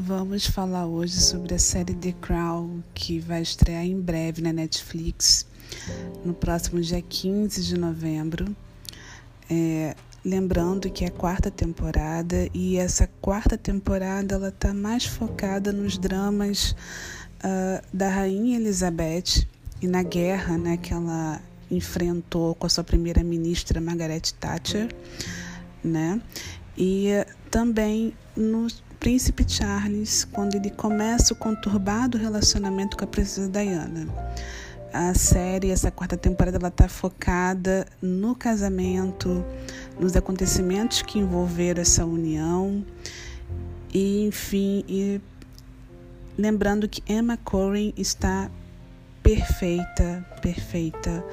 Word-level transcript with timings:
Vamos 0.00 0.46
falar 0.46 0.86
hoje 0.86 1.20
sobre 1.20 1.56
a 1.56 1.58
série 1.58 1.92
The 1.92 2.12
Crown, 2.20 2.84
que 2.94 3.18
vai 3.18 3.42
estrear 3.42 3.84
em 3.84 4.00
breve 4.00 4.40
na 4.40 4.52
Netflix, 4.52 5.44
no 6.24 6.32
próximo 6.32 6.80
dia 6.80 7.02
15 7.02 7.64
de 7.64 7.76
novembro. 7.76 8.56
É, 9.50 9.96
lembrando 10.24 10.88
que 10.88 11.04
é 11.04 11.08
a 11.08 11.10
quarta 11.10 11.50
temporada 11.50 12.48
e 12.54 12.76
essa 12.76 13.10
quarta 13.20 13.58
temporada 13.58 14.36
ela 14.36 14.50
está 14.50 14.72
mais 14.72 15.04
focada 15.04 15.72
nos 15.72 15.98
dramas 15.98 16.76
uh, 17.42 17.84
da 17.92 18.08
Rainha 18.08 18.56
Elizabeth 18.56 19.48
e 19.82 19.88
na 19.88 20.04
guerra 20.04 20.56
né, 20.56 20.76
que 20.76 20.94
ela 20.94 21.42
enfrentou 21.68 22.54
com 22.54 22.66
a 22.66 22.70
sua 22.70 22.84
primeira 22.84 23.24
ministra 23.24 23.80
Margaret 23.80 24.32
Thatcher, 24.38 24.94
né? 25.82 26.22
E 26.76 27.08
também 27.50 28.14
no 28.36 28.68
Príncipe 29.00 29.44
Charles 29.48 30.24
quando 30.24 30.54
ele 30.54 30.70
começa 30.70 31.32
o 31.32 31.36
conturbado 31.36 32.18
relacionamento 32.18 32.96
com 32.96 33.04
a 33.04 33.06
princesa 33.06 33.48
Diana. 33.48 34.08
A 34.92 35.14
série, 35.14 35.70
essa 35.70 35.90
quarta 35.90 36.16
temporada, 36.16 36.56
ela 36.56 36.68
está 36.68 36.88
focada 36.88 37.86
no 38.00 38.34
casamento, 38.34 39.44
nos 40.00 40.16
acontecimentos 40.16 41.02
que 41.02 41.18
envolveram 41.18 41.82
essa 41.82 42.04
união 42.04 42.84
e, 43.92 44.26
enfim, 44.26 44.84
e 44.88 45.20
lembrando 46.36 46.88
que 46.88 47.02
Emma 47.10 47.36
Corrin 47.36 47.92
está 47.96 48.50
perfeita, 49.22 50.26
perfeita 50.40 51.24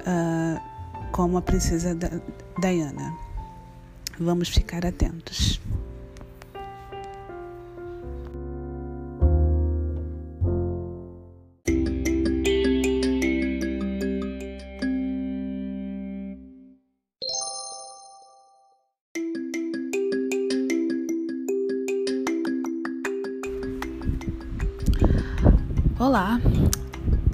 uh, 0.00 1.10
como 1.10 1.36
a 1.36 1.42
princesa 1.42 1.96
Diana. 2.60 3.12
Vamos 4.18 4.48
ficar 4.48 4.86
atentos. 4.86 5.60
Olá, 26.06 26.38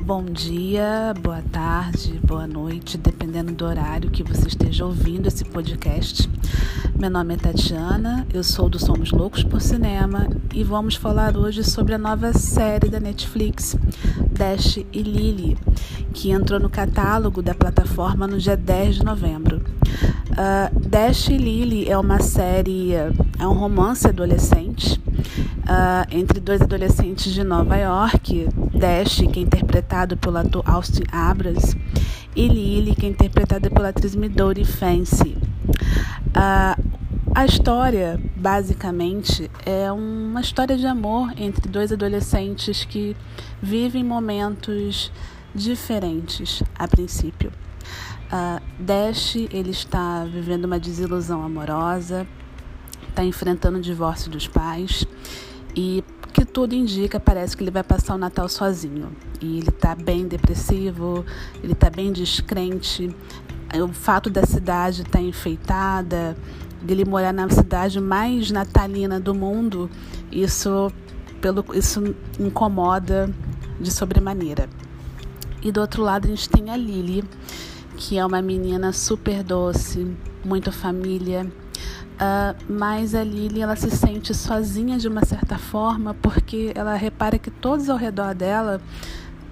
bom 0.01 0.25
dia, 0.27 1.13
boa 1.21 1.43
tarde, 1.51 2.21
boa 2.25 2.47
noite, 2.47 2.97
dependendo 2.97 3.51
do 3.51 3.65
horário 3.65 4.13
que 4.13 4.23
você 4.23 4.47
esteja 4.47 4.87
ouvindo 4.87 5.27
esse 5.27 5.45
podcast. 5.45 6.31
Meu 6.97 7.11
nome 7.11 7.35
é 7.35 7.37
Tatiana, 7.37 8.25
eu 8.33 8.45
sou 8.45 8.69
do 8.69 8.79
Somos 8.79 9.11
Loucos 9.11 9.43
por 9.43 9.61
Cinema 9.61 10.29
e 10.55 10.63
vamos 10.63 10.95
falar 10.95 11.37
hoje 11.37 11.65
sobre 11.65 11.95
a 11.95 11.99
nova 11.99 12.33
série 12.33 12.89
da 12.89 13.01
Netflix, 13.01 13.77
Dash 14.31 14.77
e 14.77 15.03
Lily, 15.03 15.59
que 16.15 16.31
entrou 16.31 16.61
no 16.61 16.71
catálogo 16.71 17.43
da 17.43 17.57
plataforma 17.57 18.29
no 18.29 18.39
dia 18.39 18.57
10 18.57 18.99
de 18.99 19.05
novembro. 19.05 19.61
Uh, 20.31 20.89
Dash 20.89 21.29
e 21.29 21.37
Lily 21.37 21.91
é 21.91 21.99
uma 21.99 22.21
série, 22.21 22.93
é 22.95 23.49
um 23.49 23.53
romance 23.53 24.07
adolescente 24.07 25.01
uh, 25.71 26.07
entre 26.11 26.41
dois 26.41 26.61
adolescentes 26.61 27.33
de 27.33 27.45
Nova 27.45 27.77
York, 27.77 28.49
Dash, 28.81 29.21
que 29.31 29.39
é 29.39 29.43
interpretado 29.43 30.17
pelo 30.17 30.39
ator 30.39 30.63
Austin 30.65 31.03
Abras, 31.13 31.77
e 32.35 32.49
Lily, 32.49 32.97
que 32.97 33.05
é 33.05 33.11
interpretada 33.11 33.69
pela 33.69 33.91
atriz 33.91 34.17
Midori 34.17 34.65
Fancy. 34.65 35.37
Uh, 36.29 36.83
a 37.35 37.45
história, 37.45 38.19
basicamente, 38.35 39.51
é 39.67 39.93
uma 39.93 40.41
história 40.41 40.79
de 40.79 40.87
amor 40.87 41.31
entre 41.37 41.69
dois 41.69 41.93
adolescentes 41.93 42.83
que 42.87 43.15
vivem 43.61 44.03
momentos 44.03 45.13
diferentes 45.55 46.63
a 46.79 46.89
princípio. 46.89 47.53
Uh, 48.33 48.63
Dash 48.79 49.37
ele 49.37 49.71
está 49.71 50.25
vivendo 50.25 50.65
uma 50.65 50.81
desilusão 50.81 51.45
amorosa, 51.45 52.27
está 53.11 53.23
enfrentando 53.25 53.77
o 53.77 53.81
divórcio 53.83 54.31
dos 54.31 54.49
pais 54.49 55.05
e 55.75 56.05
que 56.33 56.45
tudo 56.45 56.75
indica, 56.75 57.19
parece 57.19 57.57
que 57.57 57.63
ele 57.63 57.71
vai 57.71 57.83
passar 57.83 58.15
o 58.15 58.19
Natal 58.19 58.49
sozinho. 58.49 59.11
E 59.41 59.59
ele 59.59 59.69
está 59.69 59.95
bem 59.95 60.27
depressivo, 60.27 61.25
ele 61.63 61.73
está 61.73 61.91
bem 61.91 62.13
descrente. 62.13 63.15
O 63.75 63.89
fato 63.89 64.31
da 64.31 64.45
cidade 64.45 65.03
estar 65.03 65.19
tá 65.19 65.21
enfeitada, 65.21 66.37
dele 66.83 67.05
morar 67.05 67.33
na 67.33 67.49
cidade 67.49 68.01
mais 68.01 68.51
natalina 68.51 69.21
do 69.21 69.35
mundo, 69.35 69.91
isso, 70.31 70.91
pelo, 71.41 71.65
isso 71.75 72.15
incomoda 72.39 73.33
de 73.81 73.91
sobremaneira. 73.91 74.69
E 75.63 75.71
do 75.71 75.81
outro 75.81 76.03
lado 76.03 76.27
a 76.27 76.29
gente 76.29 76.49
tem 76.49 76.71
a 76.71 76.77
Lily, 76.77 77.23
que 77.97 78.19
é 78.19 78.25
uma 78.25 78.41
menina 78.41 78.93
super 78.93 79.43
doce, 79.43 80.17
muito 80.45 80.73
família, 80.73 81.51
Uh, 82.21 82.55
mas 82.69 83.15
a 83.15 83.25
Lily 83.25 83.63
ela 83.63 83.75
se 83.77 83.91
sente 83.91 84.35
sozinha 84.35 84.99
de 84.99 85.09
uma 85.09 85.25
certa 85.25 85.57
forma 85.57 86.13
porque 86.13 86.71
ela 86.75 86.95
repara 86.95 87.39
que 87.39 87.51
todos 87.51 87.89
ao 87.89 87.97
redor 87.97 88.35
dela 88.35 88.79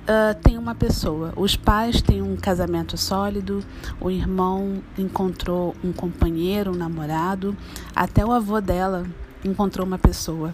uh, 0.02 0.38
tem 0.42 0.58
uma 0.58 0.74
pessoa. 0.74 1.32
Os 1.34 1.56
pais 1.56 2.02
têm 2.02 2.20
um 2.20 2.36
casamento 2.36 2.98
sólido, 2.98 3.64
o 3.98 4.10
irmão 4.10 4.82
encontrou 4.98 5.74
um 5.82 5.94
companheiro, 5.94 6.72
um 6.72 6.76
namorado, 6.76 7.56
até 7.96 8.22
o 8.22 8.32
avô 8.32 8.60
dela 8.60 9.06
encontrou 9.42 9.86
uma 9.86 9.98
pessoa 9.98 10.52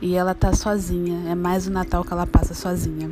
e 0.00 0.14
ela 0.14 0.30
está 0.30 0.52
sozinha. 0.52 1.28
É 1.28 1.34
mais 1.34 1.66
o 1.66 1.72
Natal 1.72 2.04
que 2.04 2.12
ela 2.12 2.24
passa 2.24 2.54
sozinha. 2.54 3.10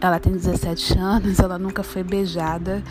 Ela 0.00 0.18
tem 0.18 0.32
17 0.32 0.98
anos, 0.98 1.38
ela 1.38 1.56
nunca 1.56 1.84
foi 1.84 2.02
beijada 2.02 2.82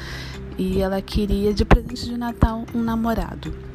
e 0.58 0.80
ela 0.80 1.02
queria 1.02 1.54
de 1.54 1.66
presente 1.66 2.06
de 2.06 2.18
Natal 2.18 2.64
um 2.74 2.82
namorado. 2.82 3.73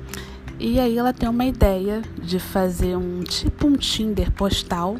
E 0.61 0.81
aí 0.81 0.99
ela 0.99 1.13
tem 1.13 1.29
uma 1.29 1.45
ideia 1.45 2.03
de 2.21 2.41
fazer 2.41 2.97
um 2.97 3.23
tipo 3.23 3.69
um 3.69 3.77
Tinder 3.77 4.33
postal. 4.33 4.97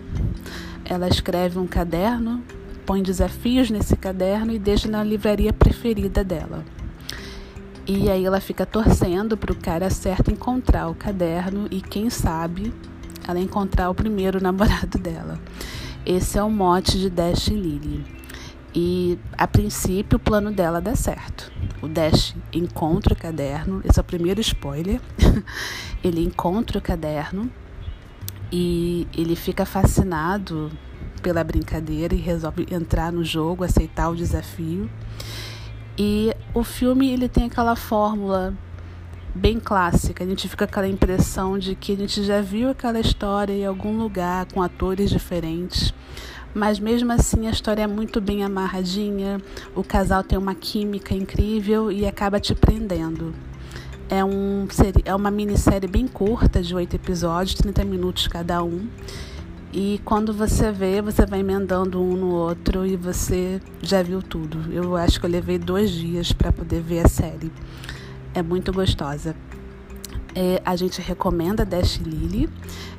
Ela 0.85 1.09
escreve 1.09 1.59
um 1.59 1.67
caderno, 1.67 2.45
põe 2.87 3.03
desafios 3.03 3.69
nesse 3.69 3.97
caderno 3.97 4.53
e 4.53 4.59
deixa 4.59 4.89
na 4.89 5.03
livraria 5.03 5.53
preferida 5.53 6.23
dela. 6.23 6.65
E 7.87 8.09
aí 8.09 8.25
ela 8.25 8.41
fica 8.41 8.65
torcendo 8.65 9.37
para 9.37 9.53
o 9.53 9.57
cara 9.57 9.91
certo 9.91 10.31
encontrar 10.31 10.89
o 10.89 10.95
caderno 10.95 11.67
e 11.73 11.81
quem 11.81 12.09
sabe 12.09 12.73
ela 13.27 13.41
encontrar 13.41 13.91
o 13.91 13.95
primeiro 13.95 14.39
namorado 14.45 14.97
dela. 14.97 15.41
Esse 16.07 16.39
é 16.39 16.43
o 16.43 16.51
mote 16.51 16.99
de 16.99 17.11
Dash 17.11 17.49
Lily. 17.49 18.05
E 18.73 19.19
a 19.37 19.49
princípio 19.49 20.17
o 20.17 20.21
plano 20.21 20.53
dela 20.53 20.81
dá 20.81 20.95
certo. 20.95 21.51
O 21.81 21.87
Dash 21.87 22.35
encontra 22.53 23.15
o 23.15 23.17
caderno, 23.17 23.81
esse 23.85 23.99
é 23.99 24.03
o 24.03 24.05
primeiro 24.05 24.41
spoiler. 24.41 25.01
ele 26.03 26.23
encontra 26.23 26.79
o 26.79 26.83
caderno 26.83 27.51
e 28.51 29.07
ele 29.17 29.37
fica 29.37 29.65
fascinado 29.65 30.73
pela 31.23 31.45
brincadeira 31.45 32.15
e 32.15 32.19
resolve 32.19 32.67
entrar 32.71 33.13
no 33.13 33.25
jogo, 33.25 33.63
aceitar 33.63 34.09
o 34.09 34.17
desafio. 34.17 34.91
E 35.97 36.35
o 36.55 36.65
filme 36.65 37.11
ele 37.11 37.29
tem 37.29 37.47
aquela 37.47 37.77
fórmula 37.77 38.55
bem 39.35 39.61
clássica. 39.61 40.25
A 40.25 40.27
gente 40.27 40.49
fica 40.49 40.67
com 40.67 40.71
aquela 40.71 40.89
impressão 40.89 41.59
de 41.59 41.75
que 41.75 41.93
a 41.93 41.97
gente 41.97 42.25
já 42.25 42.41
viu 42.41 42.71
aquela 42.71 42.99
história 42.99 43.53
em 43.53 43.67
algum 43.67 43.97
lugar 43.97 44.47
com 44.47 44.63
atores 44.63 45.11
diferentes 45.11 45.93
mas 46.59 46.81
mesmo 46.81 47.13
assim 47.13 47.47
a 47.47 47.51
história 47.51 47.83
é 47.83 47.87
muito 47.87 48.21
bem 48.21 48.43
amarradinha, 48.43 49.41
o 49.75 49.85
casal 49.85 50.25
tem 50.25 50.37
uma 50.37 50.55
química 50.55 51.15
incrível 51.15 51.93
e 51.93 52.05
acaba 52.05 52.41
te 52.41 52.55
prendendo. 52.55 53.33
É, 54.11 54.25
um, 54.25 54.67
é 55.05 55.15
uma 55.15 55.31
minissérie 55.31 55.89
bem 55.89 56.09
curta, 56.09 56.61
de 56.61 56.75
oito 56.75 56.97
episódios, 56.97 57.55
30 57.55 57.85
minutos 57.85 58.27
cada 58.27 58.63
um. 58.63 58.89
E 59.73 60.01
quando 60.05 60.33
você 60.33 60.73
vê, 60.73 61.01
você 61.01 61.27
vai 61.27 61.41
emendando 61.41 62.03
um 62.03 62.17
no 62.17 62.31
outro 62.31 62.87
e 62.87 62.97
você 62.97 63.61
já 63.83 64.03
viu 64.03 64.23
tudo. 64.23 64.73
Eu 64.73 64.97
acho 64.97 65.21
que 65.21 65.27
eu 65.27 65.31
levei 65.31 65.59
dois 65.59 65.91
dias 65.91 66.33
para 66.33 66.51
poder 66.51 66.81
ver 66.81 67.05
a 67.05 67.09
série. 67.09 67.53
É 68.35 68.43
muito 68.43 68.73
gostosa. 68.73 69.37
É, 70.41 70.63
a 70.65 70.77
gente 70.77 71.03
recomenda 71.03 71.65
Dash 71.65 71.97
Lily. 71.97 72.49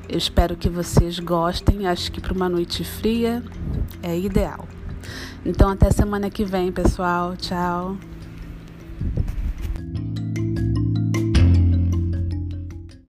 Eu 0.10 0.18
espero 0.18 0.58
que 0.58 0.68
vocês 0.68 1.20
gostem. 1.20 1.88
Acho 1.88 2.12
que 2.12 2.20
para 2.20 2.34
uma 2.34 2.50
noite 2.50 2.84
fria 2.84 3.42
é 4.04 4.20
ideal. 4.20 4.68
Então, 5.46 5.70
até 5.70 5.90
semana 5.90 6.30
que 6.30 6.44
vem, 6.44 6.70
pessoal. 6.70 7.38
Tchau. 7.38 7.96